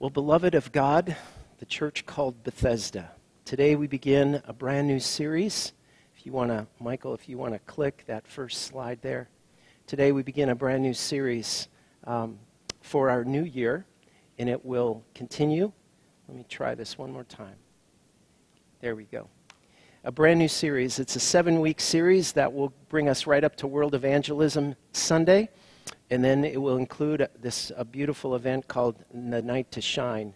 [0.00, 1.16] Well, beloved of God,
[1.58, 3.10] the church called Bethesda.
[3.44, 5.72] Today we begin a brand new series.
[6.16, 9.28] If you want to, Michael, if you want to click that first slide there.
[9.88, 11.66] Today we begin a brand new series
[12.04, 12.38] um,
[12.80, 13.86] for our new year,
[14.38, 15.72] and it will continue.
[16.28, 17.56] Let me try this one more time.
[18.80, 19.28] There we go.
[20.04, 21.00] A brand new series.
[21.00, 25.48] It's a seven week series that will bring us right up to World Evangelism Sunday.
[26.10, 30.34] And then it will include this a beautiful event called The Night to Shine.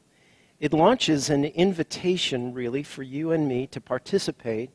[0.61, 4.71] It launches an invitation, really, for you and me to participate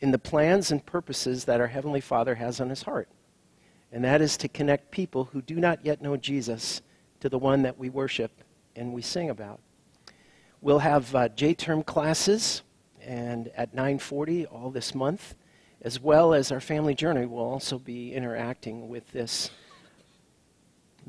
[0.00, 3.08] in the plans and purposes that our Heavenly Father has on His heart.
[3.92, 6.80] And that is to connect people who do not yet know Jesus
[7.20, 8.30] to the one that we worship
[8.76, 9.60] and we sing about.
[10.60, 12.62] We'll have uh, J-term classes
[13.02, 15.34] and at 9:40 all this month,
[15.82, 19.50] as well as our family journey We'll also be interacting with this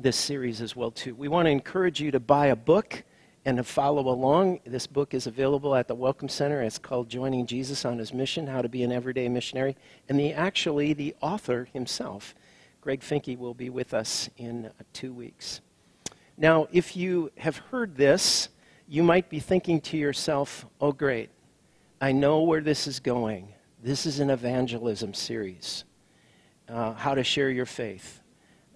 [0.02, 1.14] this series as well too.
[1.14, 3.04] We want to encourage you to buy a book
[3.44, 4.60] and to follow along.
[4.64, 6.60] This book is available at the Welcome Center.
[6.62, 9.76] It's called Joining Jesus on His Mission: How to Be an Everyday Missionary.
[10.08, 12.34] And the actually the author himself,
[12.80, 15.60] Greg Finke, will be with us in uh, two weeks.
[16.36, 18.48] Now, if you have heard this,
[18.88, 21.30] you might be thinking to yourself, "Oh, great!
[22.00, 23.54] I know where this is going.
[23.80, 25.84] This is an evangelism series.
[26.68, 28.21] Uh, how to share your faith."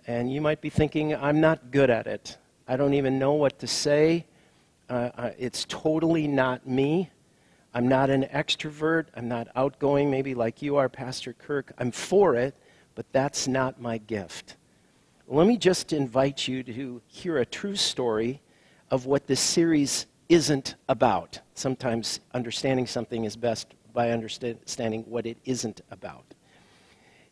[0.07, 2.39] And you might be thinking, I'm not good at it.
[2.69, 4.27] I don't even know what to say.
[4.89, 7.11] Uh, uh, it's totally not me.
[7.75, 9.07] I'm not an extrovert.
[9.15, 11.73] I'm not outgoing, maybe like you are, Pastor Kirk.
[11.77, 12.55] I'm for it,
[12.95, 14.57] but that's not my gift.
[15.27, 18.41] Let me just invite you to hear a true story
[18.93, 21.41] of what this series isn't about.
[21.55, 26.36] Sometimes understanding something is best by understanding what it isn't about.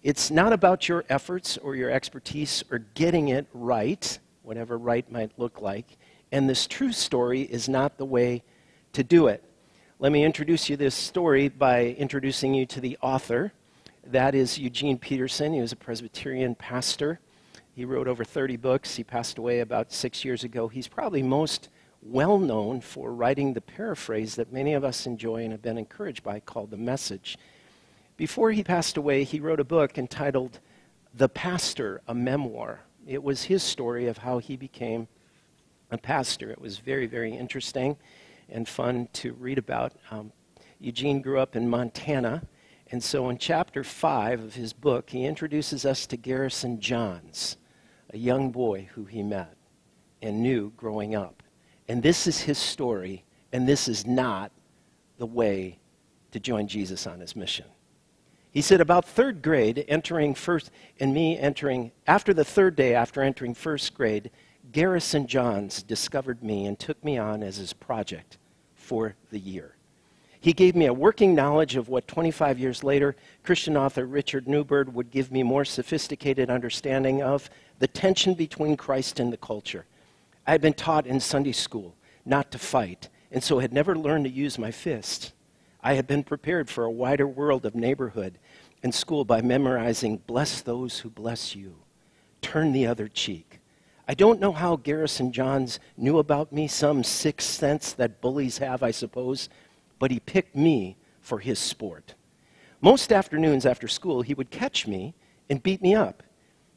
[0.04, 5.32] It's not about your efforts or your expertise or getting it right, whatever right might
[5.38, 5.96] look like.
[6.30, 8.42] And this true story is not the way
[8.92, 9.42] to do it.
[9.98, 13.54] Let me introduce you this story by introducing you to the author.
[14.06, 15.54] That is Eugene Peterson.
[15.54, 17.18] He was a Presbyterian pastor.
[17.74, 18.96] He wrote over 30 books.
[18.96, 20.68] He passed away about six years ago.
[20.68, 21.70] He's probably most
[22.02, 26.22] well known for writing the paraphrase that many of us enjoy and have been encouraged
[26.22, 27.38] by called The Message.
[28.16, 30.60] Before he passed away, he wrote a book entitled
[31.12, 32.80] The Pastor, a Memoir.
[33.06, 35.08] It was his story of how he became
[35.90, 36.50] a pastor.
[36.50, 37.96] It was very, very interesting
[38.48, 39.94] and fun to read about.
[40.12, 40.30] Um,
[40.78, 42.44] Eugene grew up in Montana,
[42.92, 47.56] and so in chapter 5 of his book, he introduces us to Garrison Johns,
[48.10, 49.56] a young boy who he met
[50.22, 51.42] and knew growing up.
[51.88, 54.52] And this is his story, and this is not
[55.18, 55.78] the way
[56.30, 57.66] to join Jesus on his mission.
[58.54, 60.70] He said, about third grade, entering first,
[61.00, 64.30] and me entering, after the third day after entering first grade,
[64.70, 68.38] Garrison Johns discovered me and took me on as his project
[68.76, 69.74] for the year.
[70.40, 74.84] He gave me a working knowledge of what 25 years later Christian author Richard Niebuhr
[74.84, 77.50] would give me more sophisticated understanding of
[77.80, 79.84] the tension between Christ and the culture.
[80.46, 84.26] I had been taught in Sunday school not to fight, and so had never learned
[84.26, 85.32] to use my fists.
[85.86, 88.38] I had been prepared for a wider world of neighborhood
[88.82, 91.76] and school by memorizing, Bless those who bless you,
[92.40, 93.60] turn the other cheek.
[94.08, 98.82] I don't know how Garrison Johns knew about me, some sixth sense that bullies have,
[98.82, 99.50] I suppose,
[99.98, 102.14] but he picked me for his sport.
[102.80, 105.14] Most afternoons after school, he would catch me
[105.50, 106.22] and beat me up.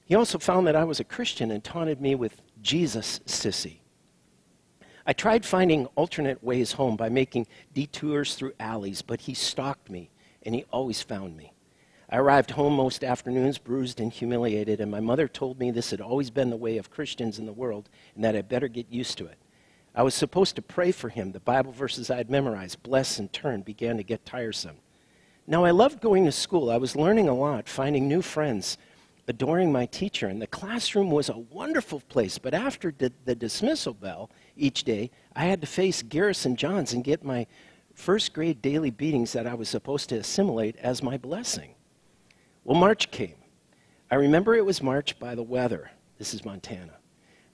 [0.03, 3.77] He also found that I was a Christian and taunted me with Jesus sissy.
[5.09, 10.09] I tried finding alternate ways home by making detours through alleys, but he stalked me,
[10.43, 11.53] and he always found me.
[12.09, 16.01] I arrived home most afternoons bruised and humiliated, and my mother told me this had
[16.01, 19.17] always been the way of Christians in the world and that I'd better get used
[19.19, 19.37] to it.
[19.95, 21.31] I was supposed to pray for him.
[21.31, 24.77] The Bible verses I had memorized, bless and turn, began to get tiresome.
[25.47, 26.69] Now, I loved going to school.
[26.69, 28.77] I was learning a lot, finding new friends,
[29.27, 32.37] adoring my teacher, and the classroom was a wonderful place.
[32.37, 37.03] But after the, the dismissal bell each day, I had to face Garrison Johns and
[37.03, 37.47] get my
[37.93, 41.75] first grade daily beatings that I was supposed to assimilate as my blessing.
[42.63, 43.35] Well, March came.
[44.11, 45.91] I remember it was March by the weather.
[46.17, 46.93] This is Montana.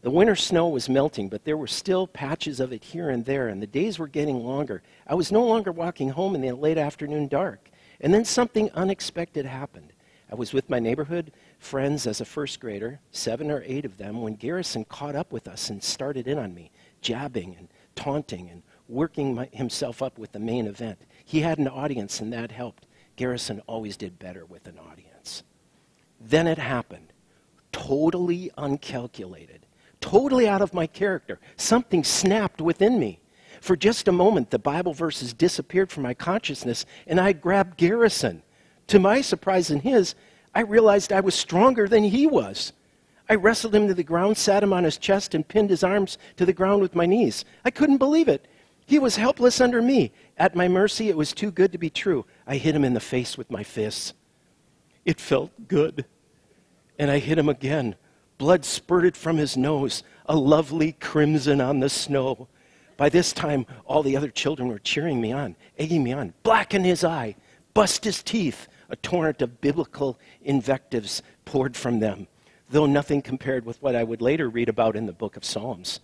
[0.01, 3.48] The winter snow was melting, but there were still patches of it here and there,
[3.48, 4.83] and the days were getting longer.
[5.07, 7.69] I was no longer walking home in the late afternoon dark.
[8.01, 9.94] And then something unexpected happened.
[10.30, 14.22] I was with my neighborhood friends as a first grader, seven or eight of them,
[14.22, 16.72] when Garrison caught up with us and started in on me,
[17.04, 21.00] jabbing and taunting and working my, himself up with the main event.
[21.24, 22.88] He had an audience, and that helped.
[23.16, 25.44] Garrison always did better with an audience.
[26.20, 27.14] Then it happened,
[27.72, 29.66] totally uncalculated,
[30.02, 31.40] totally out of my character.
[31.58, 33.20] Something snapped within me.
[33.62, 38.42] For just a moment, the Bible verses disappeared from my consciousness, and I grabbed Garrison.
[38.88, 40.16] To my surprise and his,
[40.56, 42.74] I realized I was stronger than he was.
[43.33, 46.19] I wrestled him to the ground, sat him on his chest, and pinned his arms
[46.38, 47.45] to the ground with my knees.
[47.65, 48.47] I couldn't believe it.
[48.85, 50.12] He was helpless under me.
[50.38, 52.27] At my mercy, it was too good to be true.
[52.45, 54.13] I hit him in the face with my fists.
[55.03, 56.06] It felt good.
[57.00, 57.95] And I hit him again.
[58.38, 62.47] Blood spurted from his nose, a lovely crimson on the snow.
[62.97, 66.35] By this time, all the other children were cheering me on, egging me on.
[66.44, 67.35] Blacken his eye,
[67.74, 68.68] bust his teeth.
[68.89, 72.27] A torrent of biblical invectives poured from them,
[72.74, 76.00] though nothing compared with what I would later read about in the book of Psalms.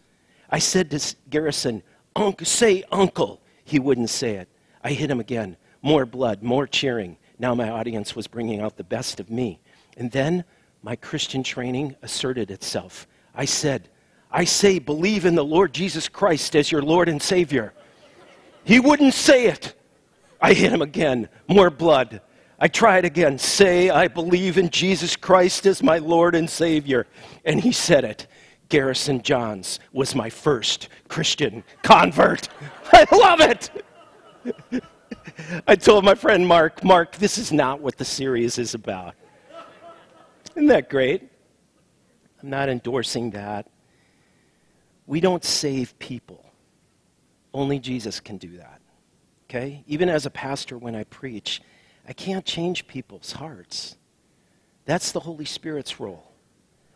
[0.51, 1.81] I said to Garrison,
[2.15, 3.41] Uncle, say uncle.
[3.65, 4.47] He wouldn't say it.
[4.83, 5.57] I hit him again.
[5.81, 7.17] More blood, more cheering.
[7.39, 9.59] Now my audience was bringing out the best of me.
[9.97, 10.43] And then
[10.83, 13.07] my Christian training asserted itself.
[13.33, 13.89] I said,
[14.31, 17.73] I say, believe in the Lord Jesus Christ as your Lord and Savior.
[18.63, 19.73] He wouldn't say it.
[20.39, 21.29] I hit him again.
[21.47, 22.21] More blood.
[22.59, 23.37] I tried again.
[23.37, 27.07] Say, I believe in Jesus Christ as my Lord and Savior.
[27.45, 28.27] And he said it.
[28.67, 32.49] Garrison Johns was my first Christian convert.
[32.93, 34.81] I love it.
[35.67, 39.15] I told my friend Mark, Mark, this is not what the series is about.
[40.55, 41.29] Isn't that great?
[42.43, 43.67] I'm not endorsing that.
[45.07, 46.45] We don't save people.
[47.53, 48.81] Only Jesus can do that.
[49.49, 49.83] Okay?
[49.87, 51.61] Even as a pastor, when I preach,
[52.09, 53.95] I can't change people's hearts.
[54.85, 56.33] That's the Holy Spirit's role.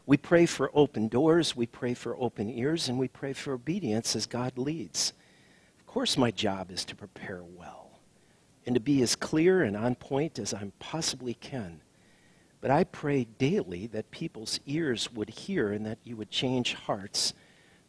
[0.06, 4.16] We pray for open doors, we pray for open ears, and we pray for obedience
[4.18, 5.14] as God leads.
[5.80, 8.00] Of course, my job is to prepare well
[8.66, 11.80] and to be as clear and on point as I possibly can.
[12.60, 17.34] But I pray daily that people's ears would hear and that you would change hearts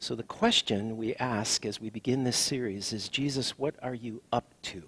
[0.04, 4.20] so, the question we ask as we begin this series is Jesus, what are you
[4.30, 4.82] up to?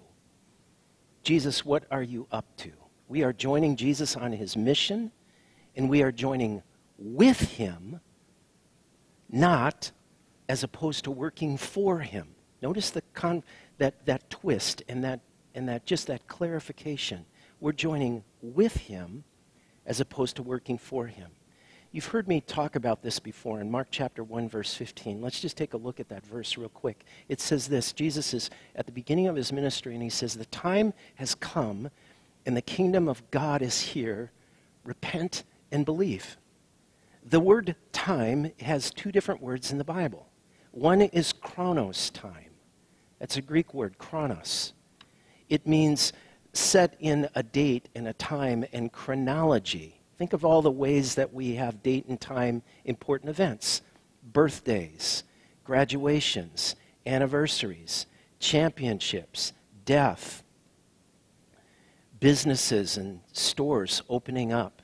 [1.27, 2.71] Jesus, what are you up to?
[3.09, 5.11] We are joining Jesus on his mission,
[5.75, 6.63] and we are joining
[6.97, 7.99] with him,
[9.29, 9.91] not
[10.47, 12.29] as opposed to working for him.
[12.61, 13.43] Notice the con-
[13.77, 15.19] that, that twist and that,
[15.53, 17.25] and that just that clarification.
[17.59, 19.25] We're joining with him
[19.85, 21.31] as opposed to working for him.
[21.91, 25.21] You've heard me talk about this before in Mark chapter 1, verse 15.
[25.21, 27.05] Let's just take a look at that verse real quick.
[27.29, 30.45] It says this Jesus is at the beginning of his ministry, and he says, The
[30.45, 31.89] time has come,
[32.45, 34.31] and the kingdom of God is here.
[34.83, 36.37] Repent and believe.
[37.23, 40.27] The word time has two different words in the Bible.
[40.71, 42.51] One is chronos time.
[43.19, 44.73] That's a Greek word, chronos.
[45.49, 46.11] It means
[46.51, 49.96] set in a date and a time and chronology.
[50.17, 53.81] Think of all the ways that we have date and time important events
[54.33, 55.23] birthdays,
[55.63, 56.75] graduations,
[57.05, 58.05] anniversaries,
[58.39, 59.53] championships,
[59.85, 60.43] death,
[62.19, 64.81] businesses and stores opening up.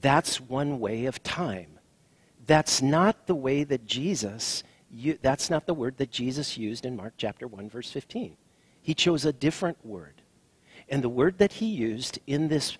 [0.00, 1.78] That's one way of time.
[2.46, 4.64] That's not the way that Jesus,
[5.22, 8.36] that's not the word that Jesus used in Mark chapter 1, verse 15.
[8.82, 10.22] He chose a different word.
[10.88, 12.76] And the word that he used in this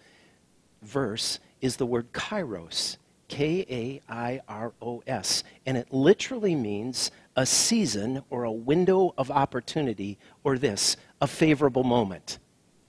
[0.82, 5.43] verse is the word kairos, K A I R O S.
[5.64, 11.82] And it literally means a season or a window of opportunity, or this, a favorable
[11.82, 12.38] moment.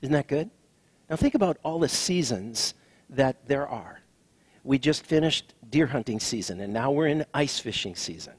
[0.01, 0.49] Isn't that good?
[1.09, 2.73] Now think about all the seasons
[3.09, 4.01] that there are.
[4.65, 8.33] We just finished deer hunting season, and now we're in ice fishing season.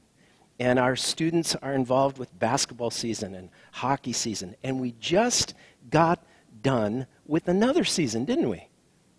[0.59, 4.55] And our students are involved with basketball season and hockey season.
[4.63, 5.55] And we just
[5.89, 6.23] got
[6.61, 8.66] done with another season, didn't we?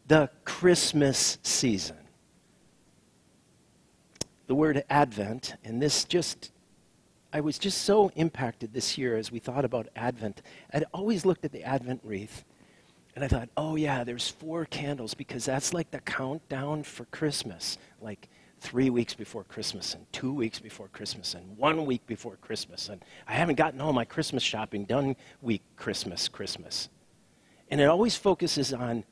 [0.09, 1.97] The Christmas season.
[4.47, 6.50] The word Advent, and this just,
[7.31, 10.41] I was just so impacted this year as we thought about Advent.
[10.73, 12.45] I'd always looked at the Advent wreath,
[13.15, 17.77] and I thought, oh yeah, there's four candles because that's like the countdown for Christmas.
[18.00, 22.88] Like three weeks before Christmas, and two weeks before Christmas, and one week before Christmas.
[22.88, 26.88] And I haven't gotten all my Christmas shopping done week Christmas, Christmas.
[27.71, 29.05] And it always focuses on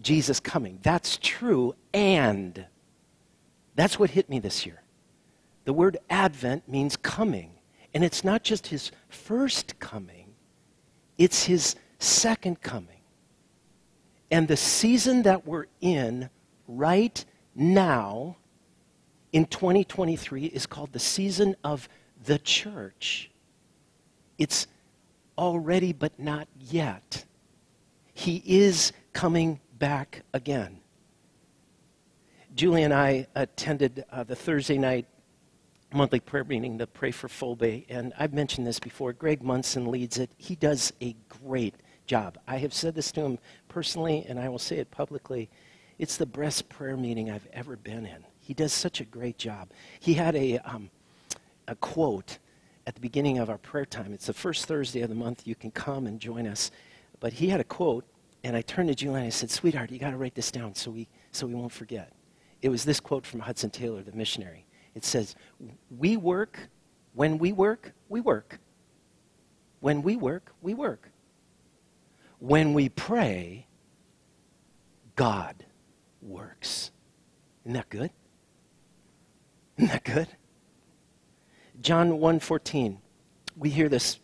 [0.00, 0.78] Jesus coming.
[0.82, 2.66] That's true, and
[3.74, 4.82] that's what hit me this year.
[5.64, 7.50] The word Advent means coming,
[7.94, 10.34] and it's not just his first coming,
[11.18, 12.88] it's his second coming.
[14.30, 16.30] And the season that we're in
[16.66, 18.36] right now
[19.32, 21.88] in 2023 is called the season of
[22.24, 23.30] the church.
[24.38, 24.66] It's
[25.36, 27.24] already, but not yet.
[28.14, 30.78] He is coming back again.
[32.54, 35.06] Julie and I attended uh, the Thursday night
[35.92, 37.84] monthly prayer meeting, the Pray for Fulbe.
[37.88, 39.12] And I've mentioned this before.
[39.12, 40.30] Greg Munson leads it.
[40.38, 41.74] He does a great
[42.06, 42.38] job.
[42.46, 45.50] I have said this to him personally, and I will say it publicly.
[45.98, 48.24] It's the best prayer meeting I've ever been in.
[48.38, 49.72] He does such a great job.
[49.98, 50.90] He had a, um,
[51.66, 52.38] a quote
[52.86, 54.12] at the beginning of our prayer time.
[54.12, 55.44] It's the first Thursday of the month.
[55.44, 56.70] You can come and join us.
[57.18, 58.04] But he had a quote,
[58.44, 60.74] and I turned to Julie and I said, Sweetheart, you got to write this down
[60.74, 62.12] so we, so we won't forget.
[62.60, 64.66] It was this quote from Hudson Taylor, the missionary.
[64.94, 65.34] It says,
[65.90, 66.58] We work,
[67.14, 68.58] when we work, we work.
[69.80, 71.10] When we work, we work.
[72.38, 73.66] When we pray,
[75.16, 75.64] God
[76.20, 76.90] works.
[77.64, 78.10] Isn't that good?
[79.76, 80.28] Isn't that good?
[81.80, 82.98] John 1:14.
[83.56, 84.18] We hear this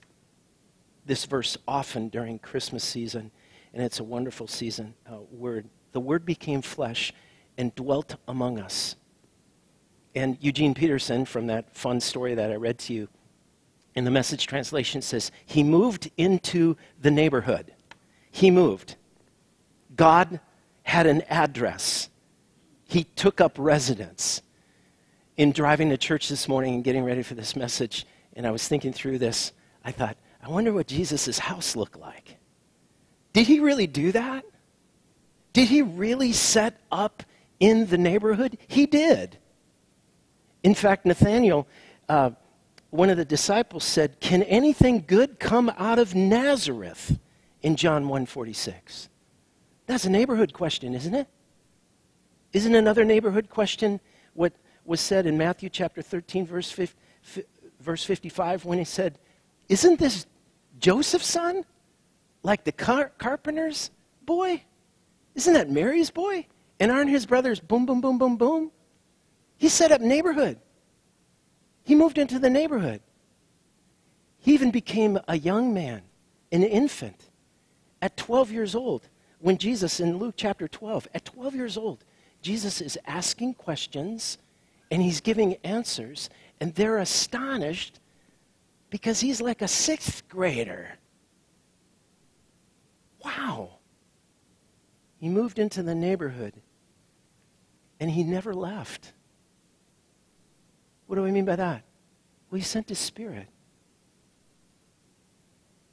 [1.05, 3.31] this verse often during Christmas season,
[3.73, 5.69] and it's a wonderful season uh, word.
[5.93, 7.13] The word became flesh
[7.57, 8.97] and dwelt among us.
[10.15, 13.09] And Eugene Peterson, from that fun story that I read to you,
[13.95, 17.73] in the message translation says, He moved into the neighborhood.
[18.31, 18.97] He moved.
[19.95, 20.41] God
[20.83, 22.09] had an address.
[22.85, 24.43] He took up residence.
[25.37, 28.67] In driving to church this morning and getting ready for this message, and I was
[28.67, 29.53] thinking through this,
[29.85, 32.38] I thought, I wonder what Jesus' house looked like.
[33.38, 34.45] Did he really do that?
[35.52, 37.23] Did he really set up
[37.61, 38.59] in the neighborhood?
[38.66, 39.38] He did.
[40.64, 41.68] In fact, Nathaniel,
[42.09, 42.30] uh,
[42.90, 47.21] one of the disciples said, Can anything good come out of Nazareth?
[47.62, 49.09] in John 1:46.
[49.87, 51.28] That's a neighborhood question, isn't it?
[52.52, 54.00] Isn't another neighborhood question
[54.35, 54.52] what
[54.85, 56.97] was said in Matthew chapter 13, verse, 50,
[57.78, 59.16] verse 55, when he said,
[59.68, 60.26] Isn't this
[60.80, 61.64] Joseph's son?
[62.49, 63.90] Like the car- carpenter's
[64.25, 64.62] boy?
[65.35, 66.47] Isn't that Mary's boy?
[66.81, 68.73] And aren't his brothers boom, boom, boom, boom, boom?
[69.59, 70.59] He set up neighborhood.
[71.85, 73.02] He moved into the neighborhood.
[74.38, 76.00] He even became a young man,
[76.50, 77.28] an infant,
[78.00, 79.11] at 12 years old.
[79.40, 82.02] When Jesus, in Luke chapter 12, at 12 years old,
[82.40, 84.38] Jesus is asking questions
[84.90, 86.31] and he's giving answers,
[86.62, 88.00] and they're astonished
[88.88, 90.99] because he's like a sixth grader.
[93.28, 93.70] Wow.
[95.20, 96.54] He moved into the neighborhood
[98.00, 99.12] and he never left.
[101.06, 101.82] What do I mean by that?
[102.50, 103.49] Well, he sent his spirit.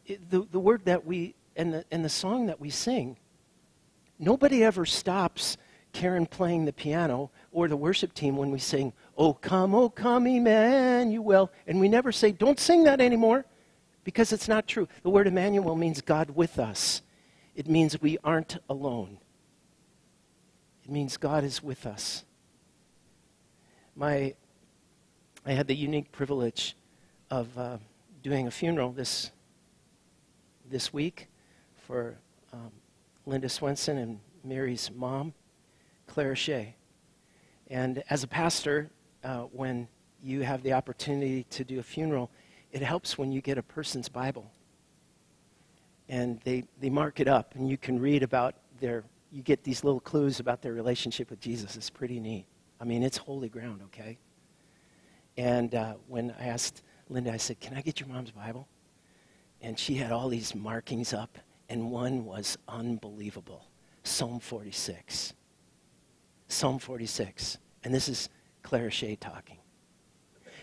[0.06, 3.18] It, the, the word that we, and the, and the song that we sing,
[4.18, 5.58] nobody ever stops
[5.92, 10.28] Karen playing the piano or the worship team when we sing, Oh, come, oh, come,
[10.28, 11.52] Emmanuel.
[11.68, 13.46] And we never say, Don't sing that anymore
[14.06, 14.88] because it's not true.
[15.04, 17.02] The word Emmanuel means God with us,
[17.56, 19.20] it means we aren't alone.
[20.84, 22.24] It means God is with us.
[23.96, 24.36] My
[25.48, 26.76] I had the unique privilege
[27.30, 27.78] of uh,
[28.24, 29.30] doing a funeral this,
[30.68, 31.28] this week
[31.86, 32.18] for
[32.52, 32.72] um,
[33.28, 35.36] Linda Swenson and Mary's mom,
[36.08, 36.74] Clara Shea.
[37.68, 38.90] And as a pastor,
[39.24, 39.88] uh, when
[40.24, 42.32] you have the opportunity to do a funeral,
[42.72, 44.50] it helps when you get a person's Bible.
[46.08, 49.84] And they, they mark it up, and you can read about their, you get these
[49.84, 51.76] little clues about their relationship with Jesus.
[51.76, 52.46] It's pretty neat.
[52.80, 54.18] I mean, it's holy ground, okay?
[55.38, 58.68] And uh, when I asked Linda, I said, Can I get your mom's Bible?
[59.62, 61.38] And she had all these markings up,
[61.70, 63.66] and one was unbelievable
[64.04, 65.34] Psalm 46.
[66.48, 67.58] Psalm 46.
[67.84, 68.30] And this is
[68.62, 69.58] Clara Shea talking.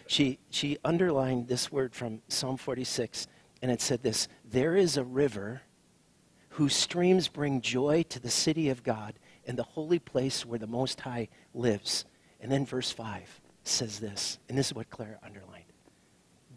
[0.06, 3.26] She, she underlined this word from Psalm 46,
[3.62, 5.62] and it said this There is a river
[6.50, 9.14] whose streams bring joy to the city of God
[9.46, 12.04] and the holy place where the Most High lives.
[12.40, 15.64] And then verse 5 says this, and this is what Clara underlined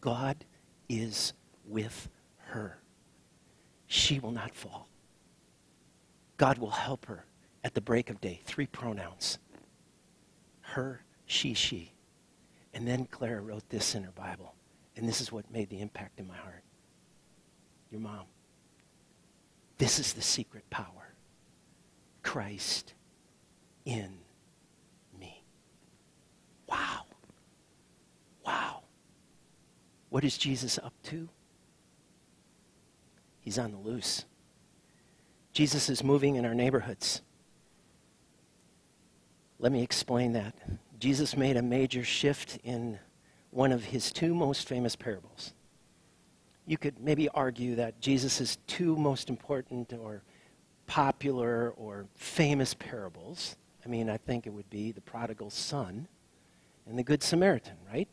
[0.01, 0.43] God
[0.89, 1.33] is
[1.65, 2.79] with her.
[3.87, 4.87] She will not fall.
[6.37, 7.25] God will help her
[7.63, 8.41] at the break of day.
[8.43, 9.39] Three pronouns
[10.61, 11.93] her, she, she.
[12.73, 14.53] And then Clara wrote this in her Bible,
[14.97, 16.64] and this is what made the impact in my heart.
[17.95, 18.25] Your mom.
[19.77, 21.13] This is the secret power
[22.23, 22.93] Christ
[23.85, 24.17] in
[25.17, 25.41] me.
[26.67, 27.03] Wow.
[28.45, 28.81] Wow.
[30.09, 31.29] What is Jesus up to?
[33.39, 34.25] He's on the loose.
[35.53, 37.21] Jesus is moving in our neighborhoods.
[39.57, 40.53] Let me explain that.
[40.99, 42.99] Jesus made a major shift in
[43.51, 45.53] one of his two most famous parables.
[46.65, 50.23] You could maybe argue that Jesus' two most important or
[50.87, 53.55] popular or famous parables,
[53.85, 56.07] I mean, I think it would be the prodigal son
[56.87, 58.07] and the Good Samaritan, right?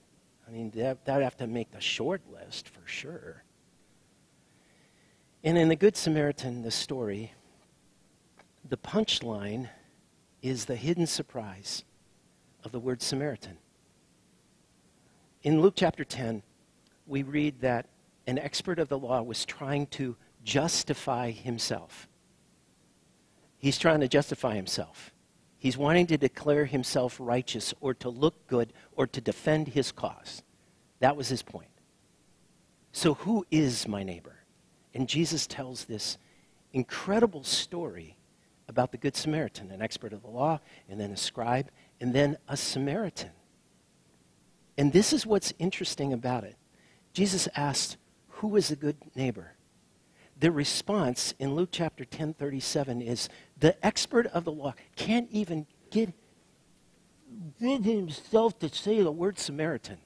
[0.47, 3.43] I mean, that would have to make the short list for sure.
[5.45, 7.33] And in the Good Samaritan, the story,
[8.69, 9.71] the punchline
[10.43, 11.85] is the hidden surprise
[12.65, 13.57] of the word Samaritan.
[15.43, 16.43] In Luke chapter 10,
[17.07, 17.87] we read that
[18.27, 22.09] an expert of the law was trying to justify himself.
[23.59, 25.13] He's trying to justify himself.
[25.59, 30.43] He's wanting to declare himself righteous or to look good or to defend his cause.
[30.99, 31.69] That was his point.
[32.91, 34.37] So, who is my neighbor?
[34.95, 36.19] And Jesus tells this
[36.73, 38.17] incredible story
[38.69, 42.37] about the Good Samaritan, an expert of the law, and then a scribe, and then
[42.49, 43.31] a Samaritan.
[44.77, 46.57] And this is what's interesting about it.
[47.13, 47.97] Jesus asked,
[48.43, 49.53] Who is a good neighbor?
[50.41, 53.29] The response in Luke chapter 10 37 is
[53.61, 56.13] the expert of the law can't even get,
[57.61, 59.99] get himself to say the word Samaritan.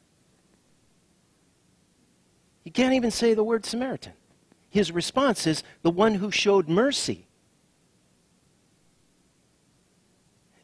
[2.63, 4.13] He can't even say the word Samaritan.
[4.69, 7.27] His response is the one who showed mercy.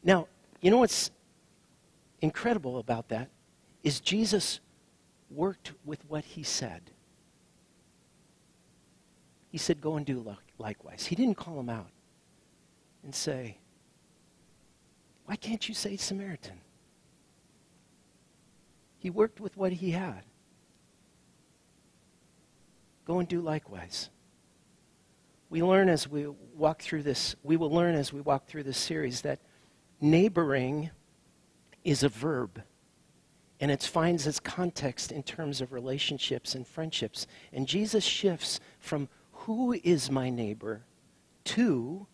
[0.04, 0.28] Now,
[0.60, 1.10] you know what's
[2.20, 3.30] incredible about that
[3.82, 4.60] is Jesus
[5.30, 6.91] worked with what he said.
[9.52, 11.06] He said, Go and do likewise.
[11.06, 11.90] He didn't call him out
[13.04, 13.58] and say,
[15.26, 16.58] Why can't you say Samaritan?
[18.98, 20.22] He worked with what he had.
[23.04, 24.08] Go and do likewise.
[25.50, 28.78] We learn as we walk through this, we will learn as we walk through this
[28.78, 29.40] series that
[30.00, 30.90] neighboring
[31.84, 32.62] is a verb
[33.60, 37.26] and it finds its context in terms of relationships and friendships.
[37.52, 39.08] And Jesus shifts from
[39.42, 40.82] who is my neighbor
[41.44, 42.06] to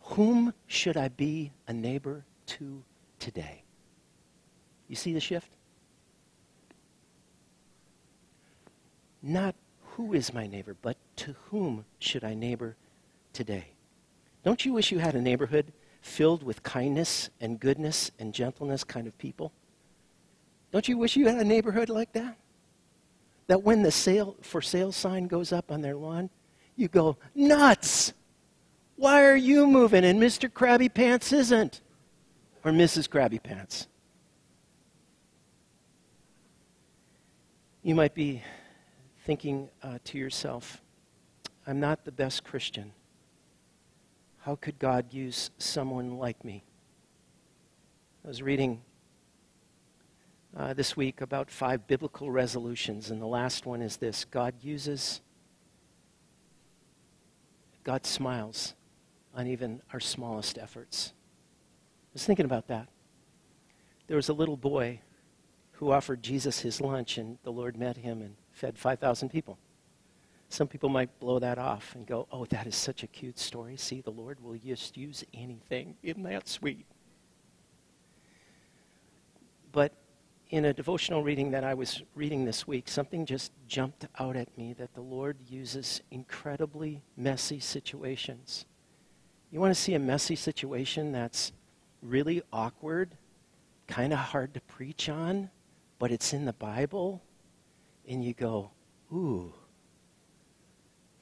[0.00, 2.82] whom should I be a neighbor to
[3.18, 3.62] today?
[4.88, 5.52] You see the shift?
[9.22, 9.54] Not
[9.90, 12.76] who is my neighbor, but to whom should I neighbor
[13.34, 13.66] today?
[14.42, 15.70] Don't you wish you had a neighborhood
[16.00, 19.52] filled with kindness and goodness and gentleness kind of people?
[20.72, 22.38] Don't you wish you had a neighborhood like that?
[23.46, 26.30] That when the sale for sale sign goes up on their lawn,
[26.76, 28.12] you go, nuts!
[28.96, 30.48] Why are you moving and Mr.
[30.48, 31.80] Krabby Pants isn't?
[32.64, 33.08] Or Mrs.
[33.08, 33.86] Krabby Pants?
[37.82, 38.42] You might be
[39.24, 40.82] thinking uh, to yourself,
[41.66, 42.92] I'm not the best Christian.
[44.40, 46.62] How could God use someone like me?
[48.24, 48.82] I was reading
[50.56, 55.20] uh, this week about five biblical resolutions, and the last one is this God uses,
[57.84, 58.74] God smiles
[59.34, 61.12] on even our smallest efforts.
[62.10, 62.88] I was thinking about that.
[64.08, 65.00] There was a little boy
[65.72, 69.56] who offered Jesus his lunch, and the Lord met him and fed 5,000 people.
[70.48, 73.76] Some people might blow that off and go, Oh, that is such a cute story.
[73.76, 75.94] See, the Lord will just use anything.
[76.02, 76.86] Isn't that sweet?
[79.70, 79.92] But
[80.50, 84.56] in a devotional reading that I was reading this week, something just jumped out at
[84.58, 88.66] me that the Lord uses incredibly messy situations.
[89.52, 91.52] You want to see a messy situation that's
[92.02, 93.16] really awkward,
[93.86, 95.50] kind of hard to preach on,
[96.00, 97.22] but it's in the Bible,
[98.08, 98.70] and you go,
[99.12, 99.52] ooh,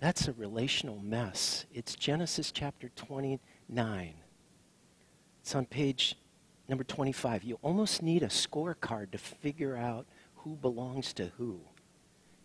[0.01, 1.67] that's a relational mess.
[1.75, 4.15] It's Genesis chapter 29.
[5.43, 6.17] It's on page
[6.69, 11.61] Number 25, you almost need a scorecard to figure out who belongs to who.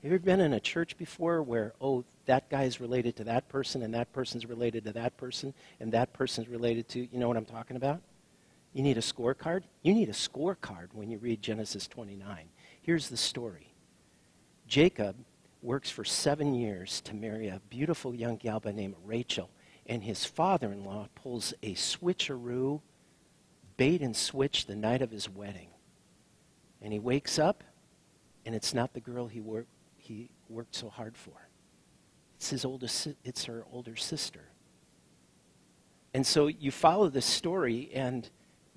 [0.02, 3.26] Have you ever been in a church before where, oh, that guy is related to
[3.26, 7.20] that person, and that person's related to that person, and that person's related to, you
[7.20, 8.02] know what I'm talking about?
[8.74, 9.64] You need a scorecard?
[9.82, 12.50] You need a scorecard when you read Genesis 29.
[12.82, 13.74] Here's the story
[14.68, 15.16] Jacob
[15.62, 19.50] works for seven years to marry a beautiful young gal by name of Rachel,
[19.86, 22.82] and his father in law pulls a switcheroo
[23.78, 25.70] bait and switch the night of his wedding.
[26.82, 27.64] And he wakes up,
[28.46, 29.66] and it's not the girl he, wor-
[29.98, 31.50] he worked so hard for.
[32.38, 34.42] It's, his oldest, it's her older sister.
[36.14, 38.30] And so you follow this story, and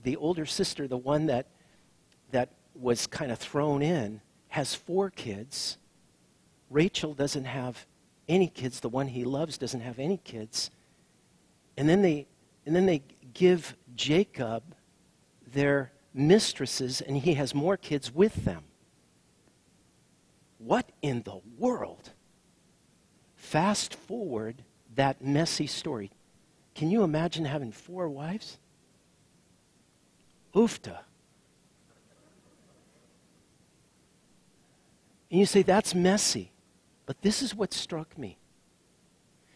[0.04, 1.46] the older sister, the one that,
[2.30, 5.78] that was kind of thrown in, has four kids.
[6.70, 7.86] Rachel doesn't have
[8.28, 8.80] any kids.
[8.80, 10.70] The one he loves doesn't have any kids.
[11.76, 12.26] And then they,
[12.64, 13.02] and then they
[13.34, 14.62] give Jacob
[15.56, 18.62] their mistresses and he has more kids with them.
[20.58, 22.10] What in the world?
[23.34, 24.62] Fast forward
[24.94, 26.10] that messy story.
[26.74, 28.58] Can you imagine having four wives?
[30.54, 30.98] Oofta.
[35.30, 36.52] And you say, that's messy.
[37.06, 38.36] But this is what struck me.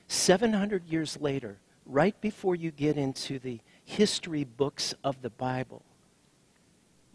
[0.08, 5.82] 700 years later, right before you get into the history books of the Bible,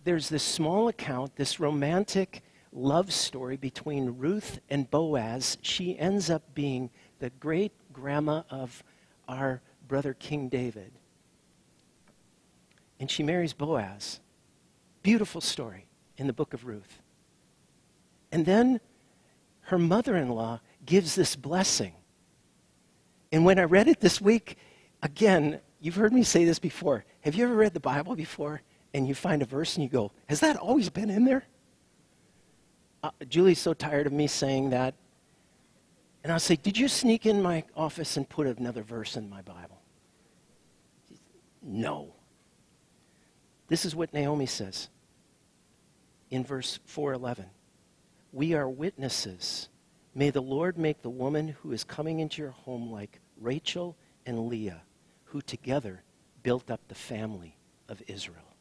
[0.05, 5.57] there's this small account, this romantic love story between Ruth and Boaz.
[5.61, 8.83] She ends up being the great grandma of
[9.27, 10.91] our brother King David.
[12.99, 14.19] And she marries Boaz.
[15.01, 15.87] Beautiful story
[16.17, 17.01] in the book of Ruth.
[18.31, 18.79] And then
[19.61, 21.93] her mother in law gives this blessing.
[23.31, 24.57] And when I read it this week,
[25.01, 27.05] again, you've heard me say this before.
[27.21, 28.61] Have you ever read the Bible before
[28.95, 31.43] and you find a verse and you go, Has that always been in there?
[33.03, 34.95] Uh, Julie's so tired of me saying that.
[36.23, 39.41] And I'll say, Did you sneak in my office and put another verse in my
[39.41, 39.81] Bible?
[41.61, 42.13] No.
[43.67, 44.87] This is what Naomi says
[46.31, 47.47] in verse 411
[48.31, 49.67] We are witnesses.
[50.13, 54.47] May the Lord make the woman who is coming into your home like Rachel and
[54.47, 54.83] Leah,
[55.25, 56.01] who together
[56.43, 57.57] built up the family
[57.89, 58.54] of Israel.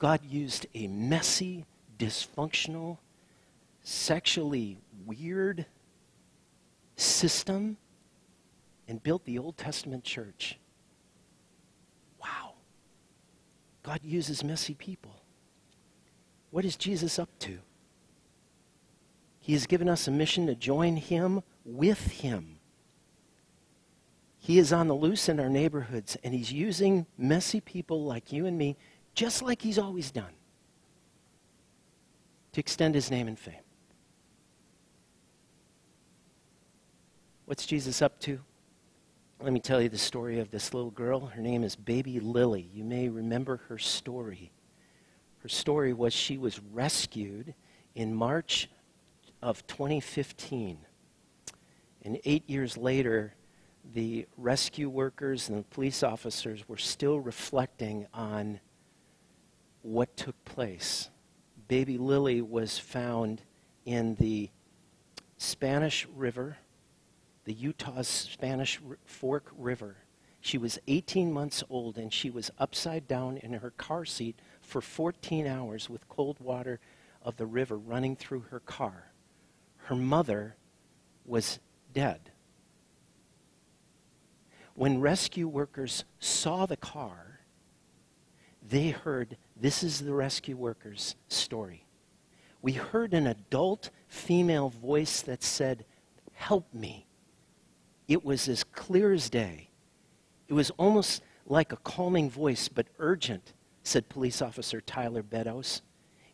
[0.00, 1.66] God used a messy,
[1.98, 2.96] dysfunctional,
[3.82, 5.66] sexually weird
[6.96, 7.76] system
[8.88, 10.58] and built the Old Testament church.
[12.20, 12.54] Wow.
[13.82, 15.22] God uses messy people.
[16.50, 17.58] What is Jesus up to?
[19.38, 22.58] He has given us a mission to join Him with Him.
[24.38, 28.46] He is on the loose in our neighborhoods, and He's using messy people like you
[28.46, 28.76] and me,
[29.14, 30.32] just like He's always done,
[32.52, 33.54] to extend His name and fame.
[37.46, 38.40] What's Jesus up to?
[39.42, 41.26] Let me tell you the story of this little girl.
[41.26, 42.68] Her name is Baby Lily.
[42.72, 44.52] You may remember her story.
[45.38, 47.54] Her story was she was rescued
[47.94, 48.68] in March
[49.42, 50.78] of 2015.
[52.02, 53.34] And eight years later,
[53.94, 58.60] the rescue workers and the police officers were still reflecting on
[59.82, 61.10] what took place.
[61.68, 63.42] Baby Lily was found
[63.84, 64.50] in the
[65.36, 66.58] Spanish River,
[67.44, 69.96] the Utah's Spanish Fork River.
[70.40, 74.80] She was 18 months old and she was upside down in her car seat for
[74.80, 76.80] 14 hours with cold water
[77.22, 79.12] of the river running through her car.
[79.84, 80.56] Her mother
[81.24, 81.58] was
[81.92, 82.30] dead.
[84.74, 87.40] When rescue workers saw the car,
[88.66, 91.86] they heard this is the rescue workers' story.
[92.62, 95.84] We heard an adult female voice that said,
[96.32, 97.06] Help me.
[98.08, 99.68] It was as clear as day.
[100.48, 105.82] It was almost like a calming voice, but urgent said police officer Tyler Beddoes.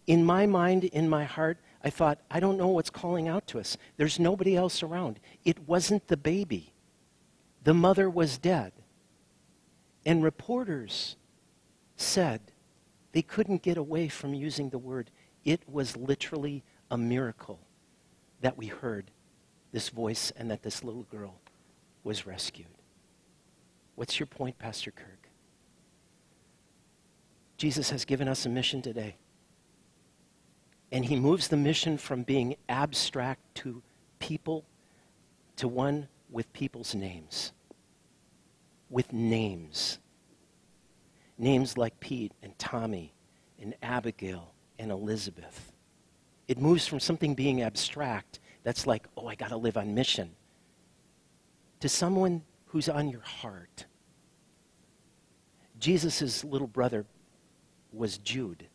[0.07, 3.59] In my mind, in my heart, I thought, I don't know what's calling out to
[3.59, 3.77] us.
[3.97, 5.19] There's nobody else around.
[5.45, 6.73] It wasn't the baby.
[7.65, 8.73] The mother was dead.
[10.05, 11.17] And reporters
[11.97, 12.53] said
[13.17, 15.11] they couldn't get away from using the word.
[15.43, 17.59] It was literally a miracle
[18.43, 19.11] that we heard
[19.73, 21.41] this voice and that this little girl
[22.05, 22.67] was rescued.
[23.95, 25.31] What's your point, Pastor Kirk?
[27.57, 29.17] Jesus has given us a mission today.
[30.93, 33.83] And he moves the mission from being abstract to
[34.19, 34.67] people
[35.57, 37.55] to one with people's names.
[38.91, 40.01] With names.
[41.39, 43.13] Names like Pete and Tommy
[43.61, 45.73] and Abigail and Elizabeth.
[46.49, 50.35] It moves from something being abstract, that's like, oh, I got to live on mission,
[51.81, 53.87] to someone who's on your heart.
[55.79, 57.05] Jesus' little brother
[57.93, 58.67] was Jude.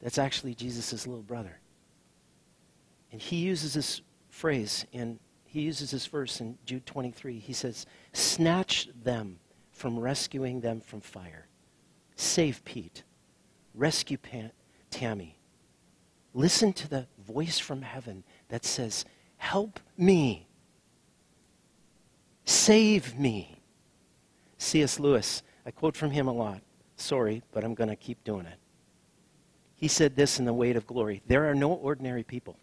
[0.00, 1.58] That's actually Jesus' little brother.
[3.12, 7.38] And he uses this phrase and he uses this verse in Jude 23.
[7.38, 9.38] He says, "Snatch them
[9.70, 11.45] from rescuing them from fire.
[12.16, 13.02] Save Pete.
[13.74, 14.52] Rescue Pan-
[14.90, 15.38] Tammy.
[16.34, 19.04] Listen to the voice from heaven that says,
[19.36, 20.48] "Help me.
[22.44, 23.62] Save me."
[24.58, 24.98] C.S.
[24.98, 26.62] Lewis, I quote from him a lot.
[26.96, 28.58] Sorry, but I'm going to keep doing it.
[29.76, 32.56] He said this in The Weight of Glory There are no ordinary people.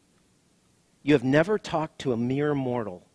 [1.03, 3.05] You have never talked to a mere mortal.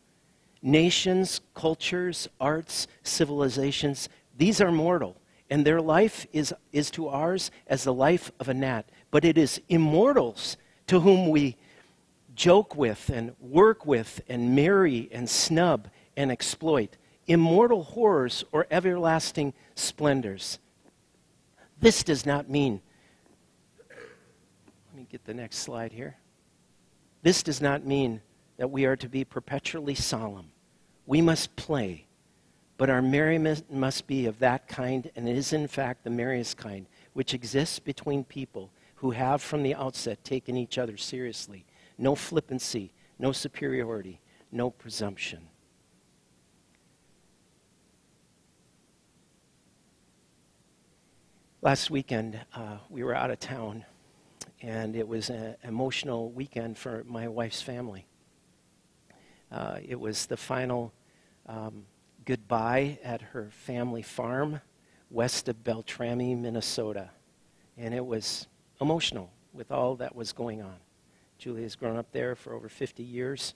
[0.63, 5.17] Nations, cultures, arts, civilizations, these are mortal,
[5.51, 8.89] and their life is, is to ours as the life of a gnat.
[9.11, 10.57] But it is immortals
[10.89, 11.57] to whom we
[12.35, 16.97] joke with and work with and marry and snub and exploit.
[17.27, 20.59] Immortal horrors or everlasting splendors.
[21.81, 22.81] This does not mean,
[23.89, 26.17] let me get the next slide here.
[27.23, 28.21] This does not mean
[28.57, 30.51] that we are to be perpetually solemn.
[31.07, 32.07] We must play,
[32.79, 36.57] but our merriment must be of that kind, and it is in fact the merriest
[36.57, 41.67] kind, which exists between people who have from the outset taken each other seriously.
[41.99, 44.21] No flippancy, no superiority,
[44.53, 45.41] no presumption.
[51.61, 53.85] Last weekend, uh, we were out of town,
[54.63, 58.07] and it was an emotional weekend for my wife's family.
[59.51, 60.93] Uh, it was the final
[61.47, 61.85] um,
[62.29, 64.61] goodbye at her family farm
[65.11, 67.09] west of Beltrami, Minnesota.
[67.79, 68.47] And it was
[68.83, 70.77] emotional with all that was going on.
[71.39, 73.55] Julie has grown up there for over 50 years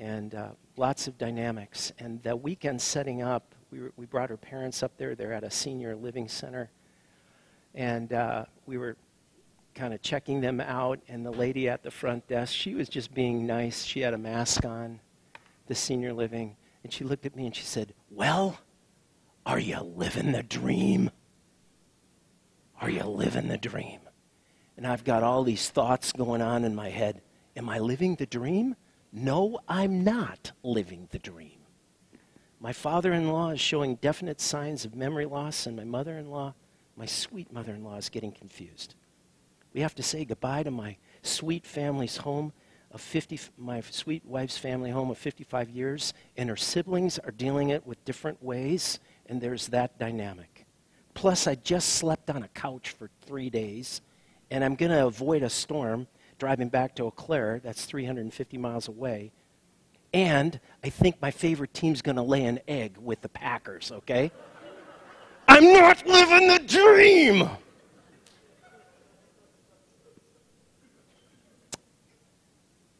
[0.00, 1.92] and uh, lots of dynamics.
[2.00, 5.14] And the weekend setting up, we, were, we brought her parents up there.
[5.14, 6.70] They're at a senior living center.
[7.72, 8.96] And uh, we were
[9.76, 10.98] kind of checking them out.
[11.06, 13.84] And the lady at the front desk, she was just being nice.
[13.84, 14.98] She had a mask on,
[15.68, 16.56] the senior living.
[16.82, 18.58] And she looked at me and she said, Well,
[19.46, 21.10] are you living the dream?
[22.80, 24.00] Are you living the dream?
[24.76, 27.20] And I've got all these thoughts going on in my head.
[27.56, 28.74] Am I living the dream?
[29.12, 31.58] No, I'm not living the dream.
[32.58, 36.30] My father in law is showing definite signs of memory loss, and my mother in
[36.30, 36.54] law,
[36.96, 38.94] my sweet mother in law, is getting confused.
[39.74, 42.52] We have to say goodbye to my sweet family's home
[42.92, 47.70] of 50, my sweet wife's family home of 55 years, and her siblings are dealing
[47.70, 50.66] it with different ways, and there's that dynamic.
[51.14, 54.00] Plus, I just slept on a couch for three days,
[54.50, 56.06] and I'm going to avoid a storm
[56.38, 59.32] driving back to Eau Claire, that's 350 miles away.
[60.12, 64.32] And I think my favorite team's going to lay an egg with the Packers, okay?
[65.48, 67.48] I'm not living the dream!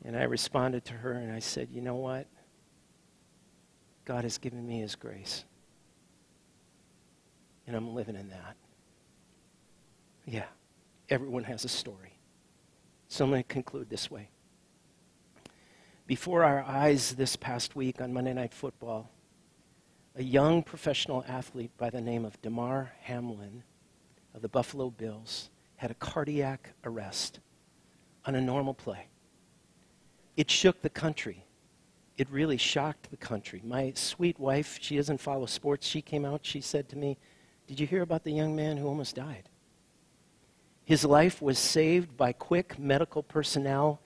[0.04, 2.26] And I responded to her and I said, You know what?
[4.04, 5.44] God has given me His grace.
[7.66, 8.56] And I'm living in that.
[10.26, 10.46] Yeah,
[11.08, 12.18] everyone has a story.
[13.08, 14.30] So I'm going to conclude this way.
[16.06, 19.10] Before our eyes this past week on Monday Night Football,
[20.16, 23.62] a young professional athlete by the name of Damar Hamlin
[24.34, 27.40] of the Buffalo Bills had a cardiac arrest
[28.24, 29.06] on a normal play.
[30.36, 31.44] It shook the country.
[32.16, 33.60] It really shocked the country.
[33.64, 35.86] My sweet wife, she doesn't follow sports.
[35.86, 37.18] She came out, she said to me,
[37.66, 39.48] Did you hear about the young man who almost died?
[40.84, 44.00] His life was saved by quick medical personnel,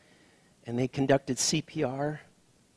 [0.66, 2.18] and they conducted CPR.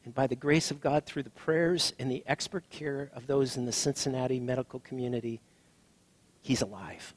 [0.06, 3.58] And by the grace of God, through the prayers and the expert care of those
[3.58, 5.42] in the Cincinnati medical community,
[6.42, 7.14] he's alive.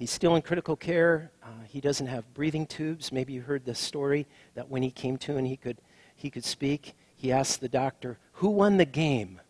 [0.00, 1.30] He's still in critical care.
[1.42, 3.12] Uh, he doesn't have breathing tubes.
[3.12, 5.76] Maybe you heard the story that when he came to and he could,
[6.16, 9.42] he could speak, he asked the doctor, Who won the game?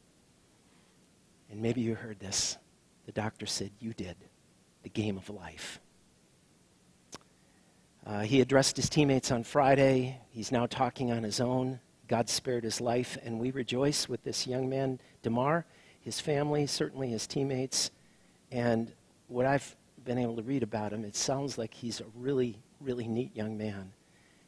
[1.53, 2.59] And maybe you heard this.
[3.07, 4.17] The doctor said, You did.
[4.83, 5.79] The game of life.
[8.05, 10.19] Uh, he addressed his teammates on Friday.
[10.31, 11.79] He's now talking on his own.
[12.09, 15.65] God spared his life, and we rejoice with this young man, Damar,
[16.01, 17.93] his family, certainly his teammates.
[18.51, 18.91] And
[19.29, 23.07] what I've been able to read about him, it sounds like he's a really, really
[23.07, 23.93] neat young man.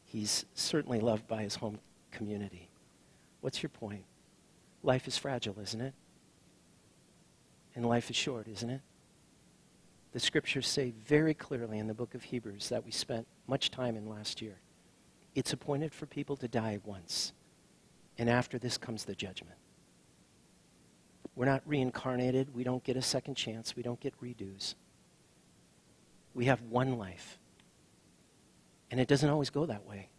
[0.05, 1.79] He's certainly loved by his home
[2.11, 2.69] community.
[3.41, 4.03] What's your point?
[4.83, 5.93] Life is fragile, isn't it?
[7.75, 8.81] And life is short, isn't it?
[10.11, 13.95] The scriptures say very clearly in the book of Hebrews that we spent much time
[13.95, 14.57] in last year.
[15.33, 17.33] It's appointed for people to die once,
[18.19, 19.57] and after this comes the judgment.
[21.35, 22.53] We're not reincarnated.
[22.53, 23.75] We don't get a second chance.
[23.75, 24.75] We don't get redos.
[26.33, 27.39] We have one life.
[28.91, 30.09] And it doesn't always go that way.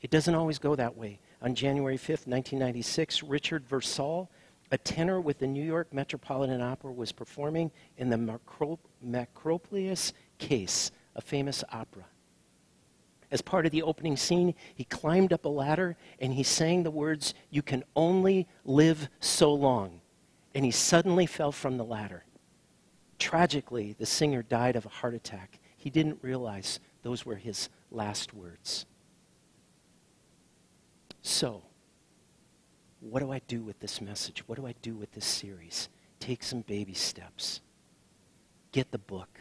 [0.00, 1.20] It doesn't always go that way.
[1.42, 4.28] On January 5th, 1996, Richard Versalle,
[4.70, 8.40] a tenor with the New York Metropolitan Opera, was performing in the
[9.04, 12.04] Makropulos Case, a famous opera.
[13.30, 16.90] As part of the opening scene, he climbed up a ladder and he sang the
[16.90, 20.00] words, You can only live so long.
[20.54, 22.24] And he suddenly fell from the ladder.
[23.18, 25.58] Tragically, the singer died of a heart attack.
[25.76, 28.86] He didn't realize those were his last words.
[31.22, 31.62] So,
[33.00, 34.46] what do I do with this message?
[34.46, 35.88] What do I do with this series?
[36.20, 37.60] Take some baby steps.
[38.72, 39.38] Get the book.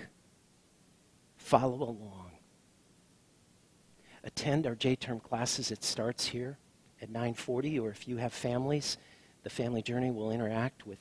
[1.37, 2.31] Follow along.
[4.23, 5.71] Attend our J-term classes.
[5.71, 6.57] It starts here
[7.01, 8.97] at 9:40 or if you have families,
[9.43, 10.99] the family journey will interact with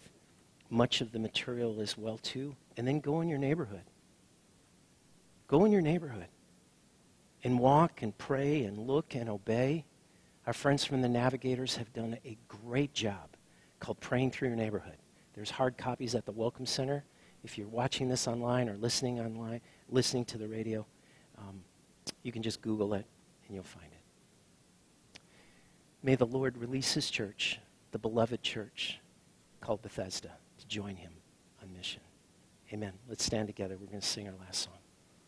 [0.71, 3.85] much of the material as well too and then go in your neighborhood.
[5.49, 6.27] Go in your neighborhood
[7.45, 9.85] and walk and pray and look and obey.
[10.47, 13.37] Our friends from the Navigators have done a great job
[13.81, 14.97] called Praying Through Your Neighborhood.
[15.35, 17.05] There's hard copies at the Welcome Center.
[17.45, 20.85] If you're watching this online or listening online, listening to the radio,
[21.39, 21.63] um,
[22.23, 23.07] you can just Google it
[23.47, 25.21] and you'll find it.
[26.03, 27.61] May the Lord release his church,
[27.93, 28.99] the beloved church
[29.61, 30.33] called Bethesda,
[30.69, 31.13] to join him
[31.63, 32.03] on mission.
[32.73, 32.93] Amen.
[33.09, 33.77] Let's stand together.
[33.79, 34.76] We're going to sing our last song.